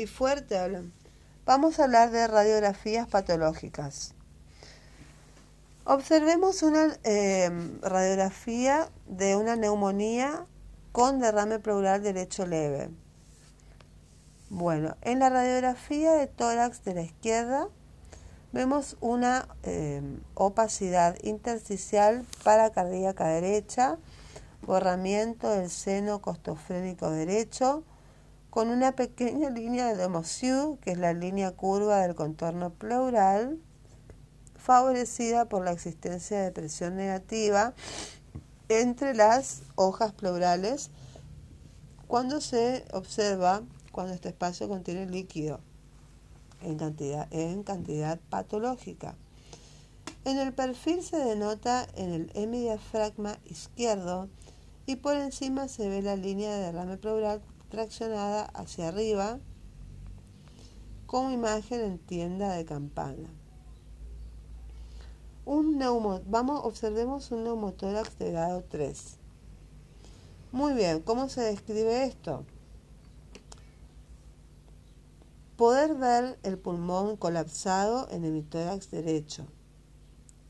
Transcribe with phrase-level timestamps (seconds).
[0.00, 0.94] Y fuerte hablan.
[1.44, 4.14] Vamos a hablar de radiografías patológicas.
[5.84, 7.50] Observemos una eh,
[7.82, 10.46] radiografía de una neumonía
[10.92, 12.88] con derrame pleural derecho leve.
[14.48, 17.68] Bueno, en la radiografía de tórax de la izquierda
[18.52, 20.00] vemos una eh,
[20.32, 23.98] opacidad intersticial paracardíaca derecha,
[24.62, 27.84] borramiento del seno costofrénico derecho,
[28.50, 33.58] con una pequeña línea de Demosiu, que es la línea curva del contorno pleural,
[34.56, 37.74] favorecida por la existencia de presión negativa
[38.68, 40.90] entre las hojas pleurales
[42.06, 45.60] cuando se observa cuando este espacio contiene líquido
[46.60, 49.14] en cantidad, en cantidad patológica.
[50.24, 54.28] En el perfil se denota en el hemidiafragma izquierdo
[54.86, 57.40] y por encima se ve la línea de derrame pleural
[57.70, 59.38] traccionada hacia arriba
[61.06, 63.28] como imagen en tienda de campana.
[65.44, 65.78] Un
[66.26, 69.16] vamos, observemos un neumotórax de grado 3.
[70.52, 72.44] Muy bien, ¿cómo se describe esto?
[75.56, 79.46] Poder ver el pulmón colapsado en el tórax derecho,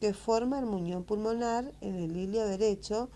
[0.00, 3.08] que forma el muñón pulmonar en el hilio derecho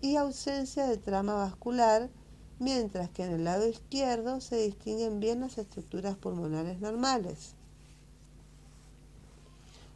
[0.00, 2.10] y ausencia de trama vascular,
[2.58, 7.54] mientras que en el lado izquierdo se distinguen bien las estructuras pulmonares normales.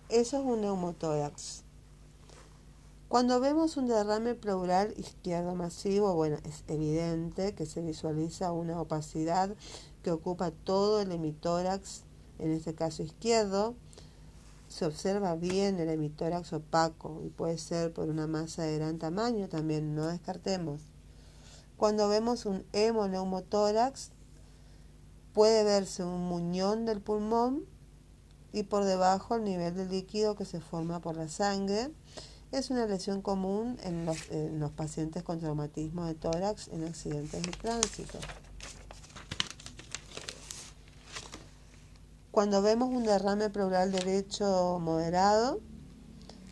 [0.09, 1.63] Eso es un neumotórax.
[3.09, 9.55] Cuando vemos un derrame pleural izquierdo masivo, bueno, es evidente que se visualiza una opacidad
[10.03, 12.03] que ocupa todo el hemitórax,
[12.39, 13.75] en este caso izquierdo.
[14.69, 19.49] Se observa bien el hemitórax opaco y puede ser por una masa de gran tamaño
[19.49, 20.90] también, no descartemos.
[21.81, 24.11] Cuando vemos un hemoneumotórax,
[25.33, 27.65] puede verse un muñón del pulmón
[28.53, 31.91] y por debajo el nivel de líquido que se forma por la sangre
[32.53, 38.19] es una lesión común en los, pacientes con traumatismo de tórax en accidentes de tránsito.
[42.31, 45.61] Cuando vemos un derrame pleural derecho moderado,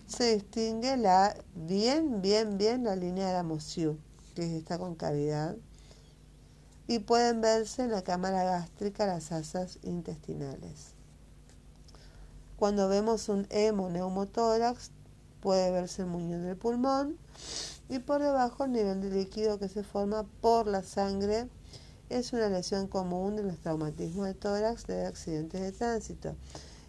[0.07, 3.99] se distingue la bien, bien, bien la línea de la Mosiu,
[4.39, 5.57] que es esta concavidad,
[6.87, 10.93] y pueden verse en la cámara gástrica las asas intestinales.
[12.57, 14.93] Cuando vemos un hemoneumotórax,
[15.41, 17.19] puede verse el muñón del pulmón
[17.89, 21.49] y por debajo el nivel de líquido que se forma por la sangre
[22.09, 26.37] es una lesión común en los traumatismos de tórax de accidentes de tránsito.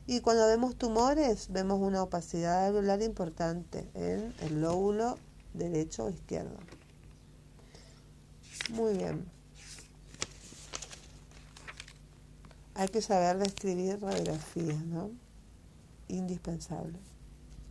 [0.06, 5.18] Y cuando vemos tumores, vemos una opacidad alveolar importante en el lóbulo
[5.56, 6.79] derecho o izquierdo.
[8.70, 9.26] Muy bien.
[12.76, 15.12] Hay que saber describir radiografías, ¿no?
[16.08, 16.98] Indispensable.